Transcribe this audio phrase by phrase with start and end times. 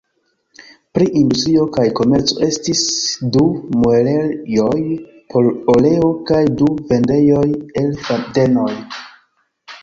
[0.97, 2.81] Pri industrio kaj komerco estis
[3.35, 3.43] du
[3.81, 4.79] muelejoj
[5.35, 7.45] por oleo kaj du vendejoj
[7.85, 8.73] el fadenoj.